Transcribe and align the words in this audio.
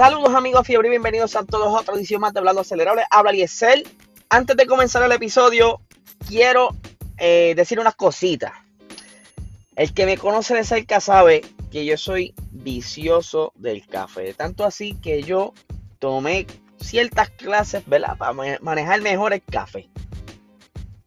Saludos 0.00 0.34
amigos 0.34 0.66
Fiebre 0.66 0.88
y 0.88 0.92
bienvenidos 0.92 1.36
a 1.36 1.44
todos 1.44 1.66
a 1.66 1.80
otra 1.82 1.94
edición 1.94 2.22
más 2.22 2.32
de 2.32 2.38
Hablando 2.38 2.62
Acelerable. 2.62 3.02
Habla 3.10 3.32
Liesel. 3.32 3.86
Antes 4.30 4.56
de 4.56 4.64
comenzar 4.64 5.02
el 5.02 5.12
episodio, 5.12 5.82
quiero 6.26 6.74
eh, 7.18 7.52
decir 7.54 7.78
unas 7.78 7.96
cositas. 7.96 8.52
El 9.76 9.92
que 9.92 10.06
me 10.06 10.16
conoce 10.16 10.54
de 10.54 10.64
cerca 10.64 11.00
sabe 11.00 11.42
que 11.70 11.84
yo 11.84 11.98
soy 11.98 12.32
vicioso 12.50 13.52
del 13.56 13.86
café. 13.86 14.32
Tanto 14.32 14.64
así 14.64 14.94
que 14.94 15.22
yo 15.22 15.52
tomé 15.98 16.46
ciertas 16.80 17.28
clases. 17.28 17.82
Para 17.84 18.32
manejar 18.62 19.02
mejor 19.02 19.34
el 19.34 19.42
café. 19.42 19.90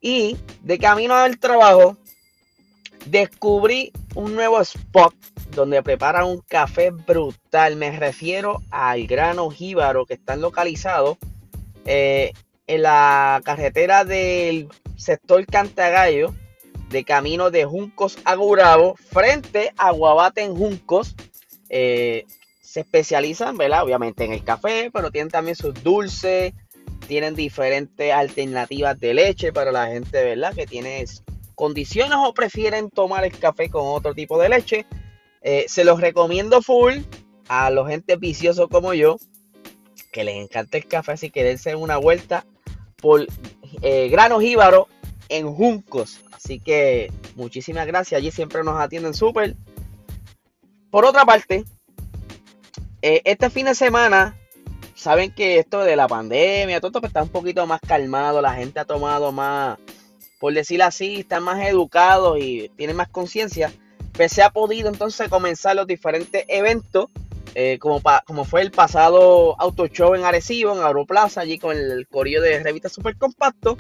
Y 0.02 0.38
de 0.62 0.78
camino 0.78 1.16
al 1.16 1.40
trabajo, 1.40 1.98
descubrí 3.08 3.92
un 4.14 4.36
nuevo 4.36 4.62
spot 4.62 5.16
donde 5.56 5.84
preparan 5.84 6.26
un 6.26 6.42
café 6.42 6.92
brutal. 6.92 7.76
Me 7.76 7.98
refiero 7.98 8.62
al 8.72 9.06
grano 9.08 9.50
jíbaro 9.50 10.06
que 10.06 10.16
están 10.16 10.42
localizados 10.42 11.18
eh, 11.86 12.34
en 12.68 12.82
la 12.82 13.42
carretera 13.44 14.06
del 14.06 14.70
sector 14.96 15.46
Cantagallo, 15.46 16.34
de 16.90 17.04
camino 17.04 17.52
de 17.52 17.66
Juncos 17.66 18.18
a 18.24 18.36
Gurabo, 18.36 18.96
frente 18.96 19.74
a 19.78 19.92
Guabate 19.92 20.44
en 20.44 20.56
Juncos. 20.56 21.16
Eh, 21.70 22.26
se 22.62 22.82
especializan, 22.82 23.58
¿verdad? 23.58 23.84
Obviamente 23.84 24.26
en 24.26 24.34
el 24.34 24.44
café, 24.44 24.90
pero 24.92 25.12
tienen 25.12 25.30
también 25.30 25.56
sus 25.56 25.74
dulces, 25.84 26.54
tienen 27.08 27.36
diferentes 27.36 28.12
alternativas 28.12 29.00
de 29.00 29.14
leche 29.14 29.54
para 29.54 29.72
la 29.72 29.88
gente, 29.88 30.24
¿verdad? 30.24 30.54
Que 30.56 30.66
tiene 30.66 31.06
condiciones 31.56 32.18
o 32.18 32.34
prefieren 32.34 32.90
tomar 32.90 33.26
el 33.26 33.38
café 33.38 33.70
con 33.70 33.84
otro 33.86 34.14
tipo 34.14 34.40
de 34.40 34.50
leche. 34.50 34.86
Eh, 35.44 35.66
se 35.68 35.84
los 35.84 36.00
recomiendo 36.00 36.62
full 36.62 37.00
a 37.50 37.70
los 37.70 37.90
gente 37.90 38.16
viciosos 38.16 38.70
como 38.70 38.94
yo, 38.94 39.18
que 40.12 40.24
les 40.24 40.36
encanta 40.36 40.78
el 40.78 40.88
café, 40.88 41.12
así 41.12 41.30
que 41.30 41.44
dense 41.44 41.76
una 41.76 41.98
vuelta 41.98 42.46
por 42.96 43.28
eh, 43.82 44.08
Grano 44.10 44.40
Jíbaro 44.40 44.88
en 45.28 45.54
Juncos. 45.54 46.22
Así 46.32 46.60
que 46.60 47.12
muchísimas 47.36 47.86
gracias, 47.88 48.18
allí 48.18 48.32
siempre 48.32 48.64
nos 48.64 48.80
atienden 48.80 49.14
súper. 49.14 49.56
Por 50.90 51.06
otra 51.06 51.26
parte, 51.26 51.66
eh, 53.02 53.22
este 53.26 53.50
fin 53.50 53.66
de 53.66 53.76
semana, 53.76 54.38
saben 54.96 55.34
que 55.34 55.60
esto 55.60 55.84
de 55.84 55.98
la 55.98 56.08
pandemia, 56.08 56.80
todo 56.80 56.90
esto 56.90 57.02
pues, 57.02 57.10
está 57.10 57.24
un 57.24 57.30
poquito 57.30 57.68
más 57.68 57.82
calmado, 57.82 58.42
la 58.42 58.54
gente 58.54 58.80
ha 58.80 58.86
tomado 58.86 59.34
más, 59.34 59.78
por 60.40 60.54
decirlo 60.54 60.86
así, 60.86 61.22
están 61.22 61.44
más 61.44 61.66
educados 61.66 62.40
y 62.40 62.70
tienen 62.78 62.96
más 62.96 63.10
conciencia 63.10 63.74
se 64.28 64.44
ha 64.44 64.50
podido 64.50 64.90
entonces 64.90 65.30
comenzar 65.30 65.76
los 65.76 65.88
diferentes 65.88 66.46
eventos, 66.48 67.08
eh, 67.56 67.78
como, 67.80 68.02
fue 68.46 68.62
el 68.62 68.72
pasado 68.72 69.60
Auto 69.60 69.88
Show 69.88 70.16
en 70.16 70.24
Arecibo, 70.24 70.74
en 70.74 70.84
Aeroplaza, 70.84 71.42
allí 71.42 71.60
con 71.60 71.76
el 71.78 72.08
corillo 72.08 72.42
de 72.42 72.62
revista 72.64 72.90
Super 72.90 73.18
Compacto. 73.18 73.78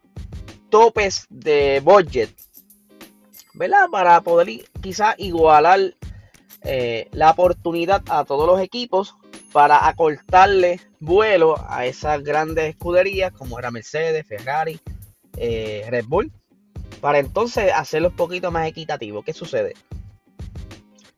topes 0.68 1.26
de 1.30 1.80
budget, 1.80 2.30
¿verdad? 3.54 3.88
Para 3.90 4.20
poder 4.20 4.68
quizás 4.82 5.14
igualar 5.18 5.94
eh, 6.68 7.08
la 7.12 7.30
oportunidad 7.30 8.02
a 8.08 8.24
todos 8.24 8.44
los 8.44 8.60
equipos 8.60 9.14
para 9.52 9.86
acortarle 9.86 10.80
vuelo 10.98 11.54
a 11.68 11.86
esas 11.86 12.24
grandes 12.24 12.70
escuderías 12.70 13.32
como 13.32 13.58
era 13.58 13.70
Mercedes, 13.70 14.26
Ferrari, 14.26 14.80
eh, 15.36 15.86
Red 15.88 16.06
Bull, 16.08 16.32
para 17.00 17.20
entonces 17.20 17.70
hacerlo 17.72 18.08
un 18.08 18.16
poquito 18.16 18.50
más 18.50 18.66
equitativo. 18.66 19.22
¿Qué 19.22 19.32
sucede? 19.32 19.74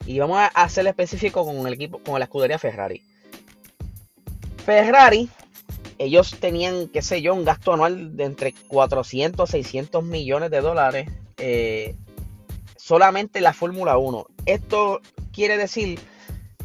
Y 0.04 0.18
vamos 0.18 0.38
a 0.38 0.46
hacerlo 0.48 0.90
específico 0.90 1.44
con 1.44 1.66
el 1.66 1.72
equipo, 1.72 1.98
con 1.98 2.18
la 2.18 2.26
escudería 2.26 2.58
Ferrari. 2.58 3.02
Ferrari, 4.66 5.30
ellos 5.96 6.36
tenían, 6.38 6.88
qué 6.88 7.00
sé 7.00 7.22
yo, 7.22 7.32
un 7.34 7.46
gasto 7.46 7.72
anual 7.72 8.16
de 8.16 8.24
entre 8.24 8.52
400 8.68 9.48
a 9.48 9.50
600 9.50 10.04
millones 10.04 10.50
de 10.50 10.60
dólares 10.60 11.10
eh, 11.38 11.96
solamente 12.76 13.40
la 13.40 13.52
Fórmula 13.52 13.96
1. 13.96 14.26
Esto 14.46 15.00
quiere 15.38 15.56
decir 15.56 16.00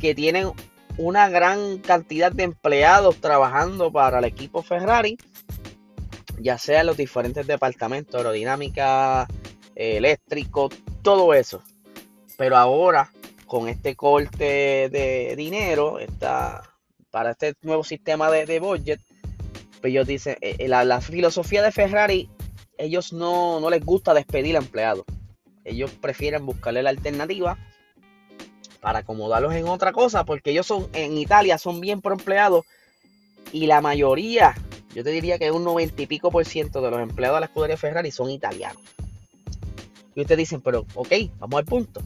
que 0.02 0.16
tienen 0.16 0.52
una 0.98 1.30
gran 1.30 1.78
cantidad 1.78 2.32
de 2.32 2.42
empleados 2.42 3.18
trabajando 3.22 3.92
para 3.92 4.18
el 4.18 4.26
equipo 4.26 4.64
Ferrari, 4.64 5.16
ya 6.40 6.58
sea 6.58 6.80
en 6.80 6.88
los 6.88 6.98
diferentes 6.98 7.46
departamentos, 7.46 8.16
aerodinámica, 8.16 9.28
eléctrico, 9.76 10.72
todo 11.04 11.36
eso. 11.36 11.62
Pero 12.36 12.58
ahora, 12.58 13.12
con 13.46 13.70
este 13.70 13.96
corte 13.96 14.90
de 14.90 15.36
dinero, 15.38 16.00
está, 16.00 16.64
para 17.12 17.30
este 17.30 17.54
nuevo 17.62 17.84
sistema 17.84 18.32
de, 18.32 18.60
budget, 18.60 19.00
pues 19.82 19.92
ellos 19.92 20.08
dicen, 20.08 20.36
eh, 20.42 20.56
eh, 20.58 20.68
la, 20.68 21.00
filosofía 21.00 21.62
de 21.62 21.72
Ferrari, 21.72 22.28
ellos 22.80 23.14
no, 23.14 23.60
no 23.60 23.70
les 23.70 23.86
gusta 23.86 24.16
despedir 24.16 24.56
a 24.56 24.62
empleados. 24.62 25.06
Ellos 25.64 25.92
prefieren 25.92 26.48
buscarle 26.48 26.82
la 26.82 26.90
alternativa 26.90 27.56
para 28.84 29.00
acomodarlos 29.00 29.54
en 29.54 29.66
otra 29.70 29.94
cosa, 29.94 30.26
porque 30.26 30.52
ellos 30.52 30.68
son 30.68 30.90
en 30.92 31.18
Italia 31.18 31.58
son 31.58 31.80
bien 31.80 32.02
pro 32.02 32.16
empleados 32.16 32.66
y 33.54 33.66
la 33.66 33.80
mayoría, 33.80 34.56
yo 34.94 35.06
te 35.06 35.12
diría 35.12 35.40
que 35.40 35.52
un 35.52 35.64
90 35.64 36.02
y 36.02 36.06
pico 36.06 36.30
por 36.30 36.44
ciento 36.44 36.82
de 36.82 36.92
los 36.92 37.00
empleados 37.00 37.38
de 37.38 37.40
la 37.40 37.46
escudería 37.46 37.78
Ferrari 37.78 38.12
son 38.12 38.30
italianos. 38.30 38.82
Y 40.16 40.22
ustedes 40.22 40.40
dicen, 40.40 40.60
pero 40.60 40.86
ok, 40.96 41.14
vamos 41.40 41.60
al 41.60 41.66
punto. 41.66 42.02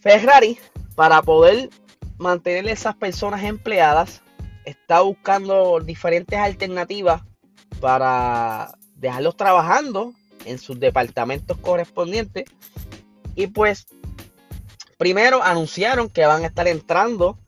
Ferrari, 0.00 0.58
para 0.96 1.22
poder 1.22 1.70
mantener 2.18 2.66
esas 2.66 2.96
personas 2.96 3.44
empleadas, 3.44 4.22
está 4.64 5.02
buscando 5.02 5.78
diferentes 5.78 6.36
alternativas 6.36 7.22
para 7.80 8.76
dejarlos 8.96 9.36
trabajando 9.36 10.14
en 10.46 10.58
sus 10.58 10.80
departamentos 10.80 11.56
correspondientes. 11.58 12.44
Y 13.36 13.46
pues 13.46 13.86
Primero 14.98 15.42
anunciaron 15.42 16.08
que 16.08 16.24
van 16.24 16.44
a 16.44 16.46
estar 16.46 16.68
entrando 16.68 17.38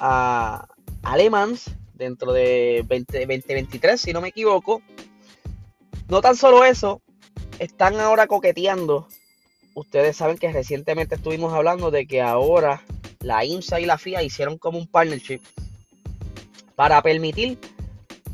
a 0.00 0.66
Alemans 1.02 1.70
dentro 1.94 2.32
de 2.32 2.84
2023, 2.88 4.00
si 4.00 4.12
no 4.12 4.20
me 4.20 4.28
equivoco. 4.28 4.82
No 6.08 6.20
tan 6.20 6.36
solo 6.36 6.64
eso, 6.64 7.00
están 7.58 8.00
ahora 8.00 8.26
coqueteando. 8.26 9.06
Ustedes 9.74 10.16
saben 10.16 10.36
que 10.38 10.52
recientemente 10.52 11.14
estuvimos 11.14 11.52
hablando 11.52 11.90
de 11.90 12.06
que 12.06 12.20
ahora 12.20 12.82
la 13.20 13.44
IMSA 13.44 13.80
y 13.80 13.86
la 13.86 13.98
FIA 13.98 14.22
hicieron 14.22 14.58
como 14.58 14.78
un 14.78 14.86
partnership 14.86 15.40
para 16.74 17.00
permitir 17.02 17.58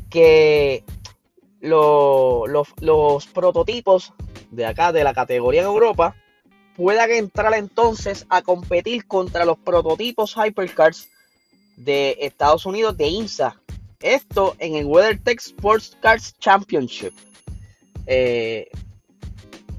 que 0.09 0.83
los 1.59 3.27
prototipos 3.33 4.13
de 4.49 4.65
acá, 4.65 4.91
de 4.91 5.03
la 5.03 5.13
categoría 5.13 5.61
en 5.61 5.67
Europa, 5.67 6.15
puedan 6.77 7.09
entrar 7.11 7.53
entonces 7.55 8.25
a 8.29 8.43
competir 8.43 9.07
contra 9.07 9.43
los 9.43 9.57
prototipos 9.57 10.35
Hypercars 10.35 11.09
de 11.75 12.15
Estados 12.21 12.65
Unidos 12.65 12.95
de 12.95 13.07
INSA. 13.07 13.59
Esto 13.99 14.55
en 14.59 14.75
el 14.75 14.85
WeatherTech 14.85 15.39
Sports 15.39 15.97
Cars 15.99 16.37
Championship. 16.39 17.13
Eh, 18.05 18.69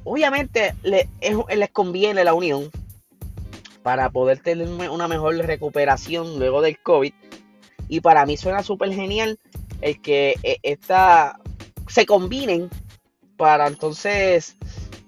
obviamente 0.03 0.75
les 0.83 1.71
conviene 1.71 2.25
la 2.25 2.35
unión 2.35 2.69
para 3.85 4.11
poder 4.11 4.41
tener 4.41 4.69
una 4.91 5.07
mejor 5.07 5.37
recuperación 5.37 6.39
luego 6.39 6.61
del 6.61 6.79
COVID. 6.83 7.13
Y 7.89 8.01
para 8.01 8.27
mí 8.27 8.37
suena 8.37 8.65
súper 8.65 8.93
genial 8.93 9.39
el 9.81 10.03
que 10.03 10.35
eh, 10.43 10.59
esta, 10.65 11.39
se 11.87 12.05
combinen 12.05 12.69
para 13.37 13.69
entonces 13.69 14.57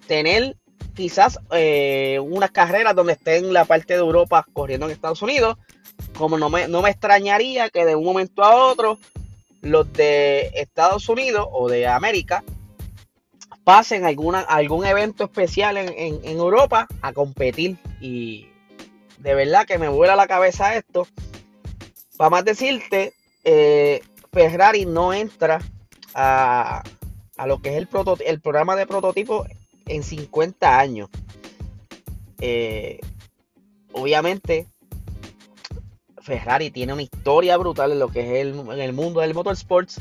tener 0.07 0.57
quizás 1.00 1.41
eh, 1.50 2.19
unas 2.23 2.50
carreras 2.50 2.94
donde 2.94 3.14
estén 3.14 3.55
la 3.55 3.64
parte 3.64 3.94
de 3.94 4.00
Europa 4.00 4.47
corriendo 4.52 4.85
en 4.85 4.93
Estados 4.93 5.23
Unidos. 5.23 5.56
Como 6.17 6.37
no 6.37 6.50
me, 6.50 6.69
no 6.69 6.82
me 6.82 6.91
extrañaría 6.91 7.70
que 7.70 7.87
de 7.87 7.97
un 7.97 8.05
momento 8.05 8.44
a 8.44 8.55
otro 8.55 8.99
los 9.62 9.91
de 9.94 10.50
Estados 10.55 11.08
Unidos 11.08 11.47
o 11.50 11.70
de 11.70 11.87
América 11.87 12.44
pasen 13.64 14.05
alguna, 14.05 14.41
algún 14.41 14.85
evento 14.85 15.25
especial 15.25 15.79
en, 15.79 16.20
Europa 16.25 16.87
a 17.00 17.14
competir. 17.14 17.79
Y 18.00 18.49
de 19.19 19.35
verdad 19.35 19.67
que 19.67 19.79
me 19.79 19.88
vuela 19.88 20.17
la 20.17 20.26
cabeza 20.26 20.76
esto. 20.76 21.06
Para 22.19 22.31
más 22.31 22.44
decirte, 22.44 23.14
eh, 23.44 24.02
Ferrari 24.32 24.85
no 24.85 25.14
entra 25.14 25.61
a, 26.14 26.82
lo 27.47 27.62
que 27.62 27.70
es 27.70 27.76
el, 27.76 27.88
el 28.26 28.41
programa 28.43 28.76
de 28.76 28.87
prototipo 28.87 29.47
en 29.91 30.03
50 30.03 30.79
años. 30.79 31.11
Eh, 32.41 33.01
obviamente, 33.93 34.67
Ferrari 36.23 36.71
tiene 36.71 36.93
una 36.93 37.03
historia 37.03 37.57
brutal 37.57 37.93
en 37.93 37.99
lo 37.99 38.09
que 38.09 38.21
es 38.21 38.47
el, 38.47 38.93
mundo 38.93 39.21
del 39.21 39.35
motorsports. 39.35 40.01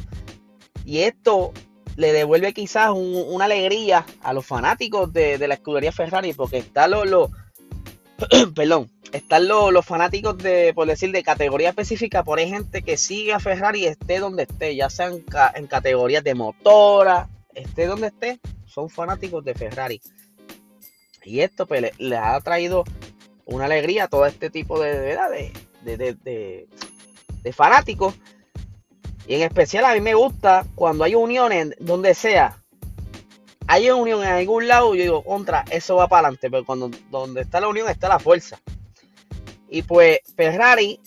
Y 0.85 0.99
esto 0.99 1.51
le 1.95 2.13
devuelve 2.13 2.53
quizás 2.53 2.91
una 2.93 3.45
alegría 3.45 4.05
a 4.21 4.33
los 4.33 4.45
fanáticos 4.45 5.11
de, 5.11 5.45
la 5.47 5.55
escudería 5.55 5.91
Ferrari, 5.91 6.33
porque 6.33 6.59
están 6.59 6.91
los, 6.91 7.07
los 7.07 7.29
perdón, 8.55 8.89
están 9.11 9.47
los, 9.47 9.85
fanáticos 9.85 10.37
de, 10.37 10.73
por 10.73 10.87
decir, 10.87 11.11
de 11.11 11.23
categoría 11.23 11.69
específica, 11.69 12.23
por 12.23 12.39
hay 12.39 12.49
gente 12.49 12.83
que 12.83 12.95
sigue 12.95 13.33
a 13.33 13.39
Ferrari 13.39 13.85
esté 13.85 14.19
donde 14.19 14.43
esté, 14.43 14.75
ya 14.75 14.89
sea 14.89 15.09
en 15.55 15.67
categorías 15.67 16.23
de 16.23 16.35
motora, 16.35 17.27
esté 17.53 17.87
donde 17.87 18.07
esté, 18.07 18.39
son 18.69 18.89
fanáticos 18.89 19.43
de 19.43 19.53
Ferrari. 19.53 20.01
Y 21.23 21.41
esto 21.41 21.65
pues, 21.65 21.91
le, 21.97 22.17
ha 22.17 22.39
traído 22.41 22.83
una 23.45 23.65
alegría 23.65 24.05
a 24.05 24.07
todo 24.07 24.25
este 24.25 24.49
tipo 24.49 24.79
de, 24.79 24.99
de, 25.83 25.97
de, 25.97 26.67
de, 27.43 27.53
fanáticos. 27.53 28.15
Y 29.27 29.35
en 29.35 29.41
especial 29.41 29.85
a 29.85 29.93
mí 29.93 30.01
me 30.01 30.13
gusta 30.13 30.65
cuando 30.75 31.03
hay 31.03 31.15
uniones 31.15 31.75
donde 31.79 32.13
sea. 32.13 32.57
Hay 33.67 33.91
unión 33.91 34.23
en 34.23 34.29
algún 34.29 34.67
lado, 34.67 34.95
yo 34.95 35.03
digo, 35.03 35.23
contra, 35.23 35.63
eso 35.69 35.95
va 35.95 36.07
para 36.07 36.27
adelante. 36.27 36.49
Pero 36.49 36.65
cuando 36.65 36.89
donde 37.11 37.41
está 37.41 37.59
la 37.59 37.67
unión 37.67 37.87
está 37.89 38.07
la 38.07 38.19
fuerza. 38.19 38.59
Y 39.69 39.83
pues 39.83 40.19
Ferrari, 40.35 40.99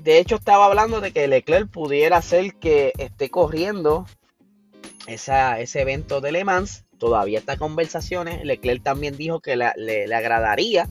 de 0.00 0.18
hecho 0.18 0.36
estaba 0.36 0.66
hablando 0.66 1.00
de 1.00 1.12
que 1.12 1.28
Leclerc 1.28 1.70
pudiera 1.70 2.20
ser 2.20 2.54
que 2.56 2.92
esté 2.98 3.30
corriendo 3.30 4.06
ese 5.08 5.80
evento 5.80 6.20
de 6.20 6.32
Le 6.32 6.44
Mans. 6.44 6.84
Todavía 6.98 7.38
está 7.38 7.56
conversaciones. 7.56 8.44
Leclerc 8.44 8.82
también 8.82 9.16
dijo 9.16 9.40
que 9.40 9.56
le, 9.56 10.14
agradaría 10.14 10.88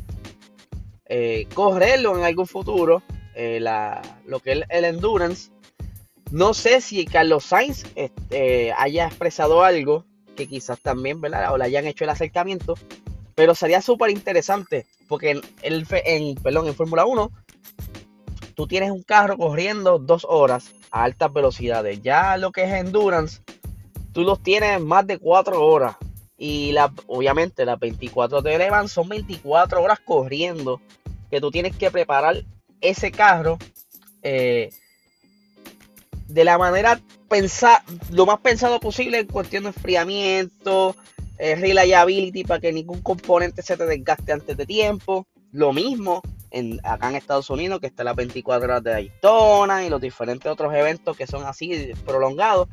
eh, 1.05 1.47
correrlo 1.53 2.17
en 2.17 2.23
algún 2.23 2.47
futuro. 2.47 3.03
Eh, 3.35 3.59
lo 4.25 4.39
que 4.39 4.53
es 4.53 4.61
el 4.69 4.85
endurance. 4.85 5.51
No 6.31 6.53
sé 6.53 6.81
si 6.81 7.05
Carlos 7.05 7.45
Sainz 7.45 7.85
este, 7.95 8.73
haya 8.73 9.07
expresado 9.07 9.63
algo 9.63 10.05
que 10.35 10.47
quizás 10.47 10.79
también, 10.79 11.21
¿verdad? 11.21 11.53
O 11.53 11.57
le 11.57 11.65
hayan 11.65 11.85
hecho 11.85 12.03
el 12.03 12.09
acercamiento. 12.09 12.73
Pero 13.35 13.55
sería 13.55 13.81
súper 13.81 14.09
interesante. 14.09 14.87
Porque 15.07 15.31
en, 15.31 15.41
en, 15.61 16.35
perdón, 16.35 16.67
en 16.67 16.75
Fórmula 16.75 17.05
1, 17.05 17.31
tú 18.55 18.67
tienes 18.67 18.91
un 18.91 19.03
carro 19.03 19.37
corriendo 19.37 19.99
dos 19.99 20.25
horas 20.27 20.73
a 20.91 21.03
altas 21.03 21.31
velocidades. 21.31 22.01
Ya 22.01 22.37
lo 22.37 22.51
que 22.51 22.63
es 22.63 22.73
endurance, 22.73 23.41
tú 24.13 24.23
los 24.23 24.41
tienes 24.41 24.81
más 24.81 25.05
de 25.07 25.17
4 25.17 25.63
horas. 25.63 25.95
Y 26.37 26.71
la, 26.71 26.93
obviamente 27.07 27.65
las 27.65 27.79
24 27.79 28.43
te 28.43 28.53
elevan, 28.53 28.87
son 28.87 29.09
24 29.09 29.81
horas 29.81 29.99
corriendo. 30.05 30.81
Que 31.29 31.41
tú 31.41 31.51
tienes 31.51 31.75
que 31.75 31.91
preparar 31.91 32.43
ese 32.79 33.11
carro 33.11 33.57
eh, 34.21 34.69
de 36.27 36.43
la 36.43 36.57
manera 36.57 36.99
pensar, 37.27 37.81
lo 38.11 38.25
más 38.25 38.39
pensado 38.39 38.79
posible 38.79 39.19
en 39.19 39.27
cuestión 39.27 39.63
de 39.63 39.69
enfriamiento, 39.69 40.95
eh, 41.37 41.55
reliability 41.55 42.43
para 42.43 42.59
que 42.59 42.73
ningún 42.73 43.01
componente 43.01 43.61
se 43.61 43.77
te 43.77 43.85
desgaste 43.85 44.31
antes 44.31 44.57
de 44.57 44.65
tiempo. 44.65 45.27
Lo 45.51 45.71
mismo 45.71 46.21
en, 46.51 46.79
acá 46.83 47.09
en 47.09 47.15
Estados 47.15 47.49
Unidos, 47.49 47.79
que 47.79 47.87
está 47.87 48.03
las 48.03 48.15
24 48.15 48.65
horas 48.65 48.83
de 48.83 48.91
Daytona 48.91 49.85
y 49.85 49.89
los 49.89 50.01
diferentes 50.01 50.51
otros 50.51 50.73
eventos 50.73 51.15
que 51.15 51.27
son 51.27 51.45
así 51.45 51.91
prolongados. 52.05 52.67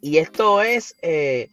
Y 0.00 0.18
esto 0.18 0.62
es 0.62 0.96
eh, 1.02 1.48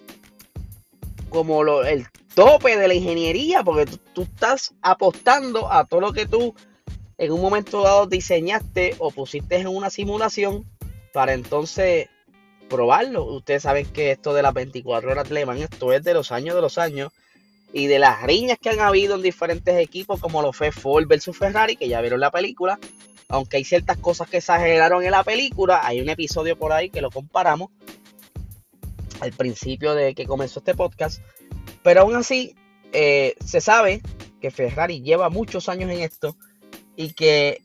como 1.30 1.64
el 1.84 2.08
tope 2.34 2.78
de 2.78 2.88
la 2.88 2.94
ingeniería, 2.94 3.64
porque 3.64 3.86
tú, 4.14 4.24
estás 4.24 4.74
apostando 4.82 5.72
a 5.72 5.86
todo 5.86 6.02
lo 6.02 6.14
que 6.14 6.26
tú 6.26 6.56
en 7.18 7.32
un 7.32 7.42
momento 7.42 7.82
dado 7.82 8.06
diseñaste 8.06 8.96
o 9.00 9.12
pusiste 9.12 9.58
en 9.58 9.68
una 9.68 9.90
simulación 9.90 10.66
para 11.14 11.34
entonces 11.34 12.10
probarlo. 12.70 13.26
Ustedes 13.26 13.64
saben 13.64 13.86
que 13.88 14.12
esto 14.12 14.34
de 14.34 14.44
las 14.44 14.54
24 14.54 15.12
horas 15.12 15.32
Le 15.32 15.46
Mans, 15.46 15.62
esto 15.62 15.92
es 15.92 16.04
de 16.04 16.14
los 16.14 16.32
años 16.32 16.56
de 16.56 16.62
los 16.62 16.78
años 16.78 17.12
y 17.74 17.88
de 17.88 18.00
las 18.00 18.22
riñas 18.22 18.58
que 18.62 18.70
han 18.70 18.80
habido 18.80 19.16
en 19.16 19.24
diferentes 19.24 19.76
equipos, 19.78 20.20
como 20.20 20.42
lo 20.42 20.54
fue 20.54 20.72
Ford 20.72 21.08
versus 21.08 21.38
Ferrari, 21.38 21.76
que 21.76 21.90
ya 21.90 22.02
vieron 22.02 22.20
la 22.20 22.32
película. 22.32 22.80
Aunque 23.30 23.58
hay 23.58 23.66
ciertas 23.66 23.98
cosas 23.98 24.30
que 24.30 24.38
exageraron 24.38 25.04
en 25.04 25.12
la 25.12 25.24
película, 25.24 25.82
hay 25.84 26.00
un 26.00 26.08
episodio 26.08 26.58
por 26.58 26.72
ahí 26.72 26.90
que 26.90 27.02
lo 27.02 27.12
comparamos 27.12 27.72
al 29.20 29.32
principio 29.34 29.96
de 29.96 30.14
que 30.14 30.26
comenzó 30.26 30.60
este 30.60 30.76
podcast. 30.76 31.22
Pero 31.84 32.02
aún 32.02 32.16
así, 32.16 32.56
eh, 32.94 33.36
se 33.44 33.62
sabe 33.62 34.02
que 34.42 34.52
Ferrari 34.52 35.02
lleva 35.02 35.30
muchos 35.30 35.70
años 35.70 35.92
en 35.92 36.02
esto 36.02 36.36
y 36.96 37.14
que 37.14 37.62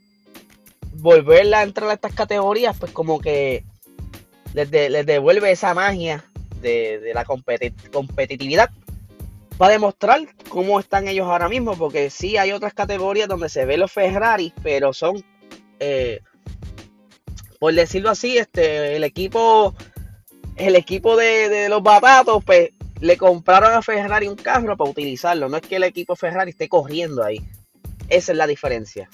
volverla 0.94 1.61
a 1.61 1.62
entrar 1.62 1.90
a 1.90 1.94
estas 1.94 2.14
categorías, 2.14 2.76
pues 2.78 2.92
como 2.92 3.21
que 3.21 3.64
les, 4.54 4.71
devuelve 4.71 5.50
esa 5.50 5.75
magia 5.75 6.25
de, 6.61 7.12
la 7.14 7.25
competitividad 7.25 8.71
para 9.59 9.73
demostrar 9.73 10.21
cómo 10.49 10.80
están 10.80 11.09
ellos 11.09 11.26
ahora 11.26 11.49
mismo, 11.49 11.76
porque 11.76 12.11
sí 12.11 12.37
hay 12.37 12.52
otras 12.52 12.75
categorías 12.75 13.28
donde 13.28 13.49
se 13.49 13.64
ve 13.64 13.76
los 13.76 13.92
Ferrari, 13.92 14.52
pero 14.62 14.92
son, 14.92 15.25
eh, 15.78 16.21
por 17.59 17.75
decirlo 17.75 18.11
así, 18.11 18.38
este, 18.38 18.97
el 18.97 19.04
equipo 19.04 19.75
el 20.56 20.76
equipo 20.76 21.16
de, 21.16 21.68
los 21.68 21.82
batatos, 21.82 22.44
pues 22.44 22.71
le 23.00 23.16
compraron 23.16 23.73
a 23.73 23.82
Ferrari 23.82 24.28
un 24.28 24.37
carro 24.37 24.76
para 24.76 24.90
utilizarlo. 24.90 25.49
No 25.49 25.56
es 25.56 25.62
que 25.62 25.76
el 25.76 25.85
equipo 25.85 26.16
Ferrari 26.16 26.50
esté 26.50 26.68
corriendo 26.68 27.25
ahí. 27.25 27.44
Esa 28.09 28.32
es 28.32 28.38
la 28.38 28.47
diferencia. 28.47 29.09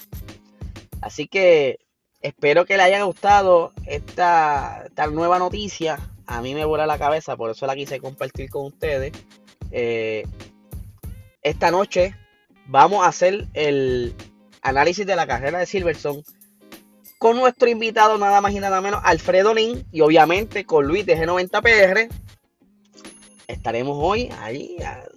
Así 1.00 1.28
que 1.28 1.78
espero 2.21 2.66
que 2.66 2.76
le 2.76 2.83
haya 2.83 3.02
gustado 3.04 3.73
esta, 3.87 4.88
nueva 5.12 5.38
noticia. 5.38 5.99
A 6.26 6.42
mí 6.42 6.54
me 6.54 6.64
vuela 6.64 6.87
la 6.87 6.99
cabeza, 6.99 7.37
por 7.37 7.50
eso 7.50 7.66
la 7.66 7.75
quise 7.75 8.00
compartir 8.00 8.50
con 8.50 8.66
ustedes. 8.66 9.12
Eh, 9.71 10.26
esta 11.42 11.71
noche 11.71 12.14
vamos 12.66 13.04
a 13.04 13.09
hacer 13.09 13.47
el 13.54 14.14
análisis 14.62 15.07
de 15.07 15.16
la 15.16 15.26
carrera 15.26 15.59
de 15.59 15.66
Silverstone 15.66 16.23
con 17.18 17.37
nuestro 17.37 17.68
invitado 17.68 18.16
nada 18.16 18.40
más 18.40 18.52
y 18.52 18.60
nada 18.60 18.80
menos, 18.80 19.00
Alfredo 19.04 19.52
Lin, 19.52 19.87
y 19.92 20.00
obviamente 20.00 20.64
con 20.64 20.87
Luis 20.87 21.04
de 21.04 21.18
G90PR. 21.18 22.08
Estaremos 23.48 23.96
hoy 24.00 24.30
ahí. 24.40 24.76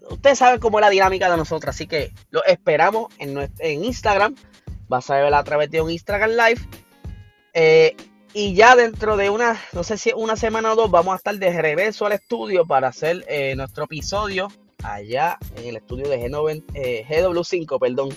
Ustedes 0.09 0.39
saben 0.39 0.59
cómo 0.59 0.79
es 0.79 0.81
la 0.81 0.89
dinámica 0.89 1.29
de 1.29 1.37
nosotros, 1.37 1.75
así 1.75 1.87
que 1.87 2.11
lo 2.31 2.43
esperamos 2.45 3.13
en, 3.19 3.33
nuestro, 3.33 3.65
en 3.65 3.85
Instagram. 3.85 4.35
Vas 4.87 5.09
a 5.09 5.17
ver 5.17 5.33
a 5.33 5.43
través 5.43 5.69
de 5.69 5.81
un 5.81 5.91
Instagram 5.91 6.31
Live. 6.31 6.61
Eh, 7.53 7.95
y 8.33 8.53
ya 8.55 8.75
dentro 8.75 9.17
de 9.17 9.29
una, 9.29 9.59
no 9.73 9.83
sé 9.83 9.97
si 9.97 10.11
una 10.15 10.37
semana 10.37 10.71
o 10.71 10.75
dos, 10.75 10.89
vamos 10.89 11.13
a 11.13 11.17
estar 11.17 11.35
de 11.37 11.61
regreso 11.61 12.05
al 12.05 12.13
estudio 12.13 12.65
para 12.65 12.87
hacer 12.87 13.25
eh, 13.27 13.55
nuestro 13.55 13.83
episodio 13.83 14.47
allá 14.83 15.37
en 15.57 15.67
el 15.67 15.75
estudio 15.75 16.07
de 16.07 16.29
G9, 16.29 16.63
eh, 16.73 17.05
GW5, 17.07 17.79
perdón. 17.79 18.09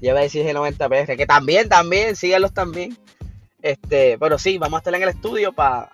Ya 0.00 0.12
a 0.12 0.20
decir 0.20 0.44
G90PR, 0.44 1.16
que 1.16 1.26
también, 1.26 1.68
también, 1.68 2.16
síganlos 2.16 2.52
también. 2.52 2.96
Este, 3.62 4.18
pero 4.18 4.38
sí, 4.38 4.58
vamos 4.58 4.78
a 4.78 4.80
estar 4.80 4.94
en 4.94 5.02
el 5.02 5.08
estudio 5.08 5.52
para 5.52 5.90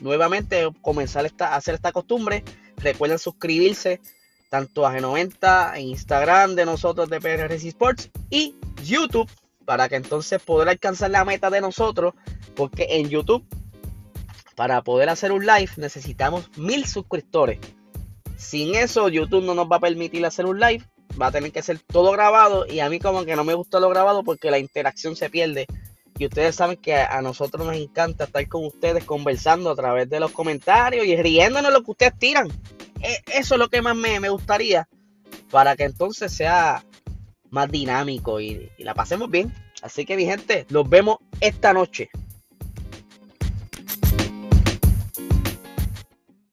nuevamente 0.00 0.68
comenzar 0.82 1.26
esta, 1.26 1.54
hacer 1.54 1.74
esta 1.74 1.92
costumbre. 1.92 2.42
Recuerden 2.76 3.18
suscribirse 3.18 4.00
tanto 4.48 4.86
a 4.86 4.96
G90 4.96 5.76
en 5.76 5.88
Instagram 5.88 6.54
de 6.54 6.64
nosotros 6.64 7.08
de 7.08 7.20
PR 7.20 7.52
Sports 7.52 8.10
y 8.30 8.54
YouTube 8.84 9.30
para 9.64 9.88
que 9.88 9.96
entonces 9.96 10.40
poder 10.40 10.68
alcanzar 10.68 11.10
la 11.10 11.24
meta 11.24 11.50
de 11.50 11.60
nosotros. 11.60 12.14
Porque 12.54 12.86
en 12.90 13.10
YouTube, 13.10 13.44
para 14.54 14.82
poder 14.82 15.10
hacer 15.10 15.32
un 15.32 15.44
live, 15.44 15.70
necesitamos 15.76 16.48
mil 16.56 16.86
suscriptores. 16.86 17.58
Sin 18.36 18.74
eso, 18.74 19.08
YouTube 19.08 19.44
no 19.44 19.54
nos 19.54 19.70
va 19.70 19.76
a 19.76 19.80
permitir 19.80 20.24
hacer 20.24 20.46
un 20.46 20.60
live. 20.60 20.84
Va 21.20 21.28
a 21.28 21.32
tener 21.32 21.52
que 21.52 21.62
ser 21.62 21.78
todo 21.78 22.12
grabado. 22.12 22.66
Y 22.66 22.80
a 22.80 22.88
mí 22.88 22.98
como 22.98 23.24
que 23.24 23.36
no 23.36 23.44
me 23.44 23.54
gusta 23.54 23.80
lo 23.80 23.88
grabado 23.88 24.22
porque 24.24 24.50
la 24.50 24.58
interacción 24.58 25.16
se 25.16 25.30
pierde. 25.30 25.66
Y 26.18 26.26
ustedes 26.26 26.56
saben 26.56 26.78
que 26.78 26.94
a 26.94 27.20
nosotros 27.20 27.66
nos 27.66 27.76
encanta 27.76 28.24
estar 28.24 28.48
con 28.48 28.64
ustedes 28.64 29.04
conversando 29.04 29.70
a 29.70 29.76
través 29.76 30.08
de 30.08 30.20
los 30.20 30.32
comentarios 30.32 31.04
y 31.04 31.16
riéndonos 31.16 31.72
lo 31.72 31.82
que 31.82 31.90
ustedes 31.90 32.18
tiran. 32.18 32.48
E, 33.02 33.22
eso 33.34 33.54
es 33.54 33.58
lo 33.58 33.68
que 33.68 33.82
más 33.82 33.96
me, 33.96 34.28
gustaría 34.28 34.88
para 35.50 35.76
que 35.76 35.84
entonces 35.84 36.32
sea 36.32 36.82
más 37.50 37.70
dinámico 37.70 38.40
y, 38.40 38.70
y 38.78 38.84
la 38.84 38.94
pasemos 38.94 39.30
bien. 39.30 39.52
Así 39.82 40.06
que 40.06 40.16
mi 40.16 40.24
gente, 40.24 40.64
los 40.70 40.88
vemos 40.88 41.18
esta 41.40 41.74
noche. 41.74 42.08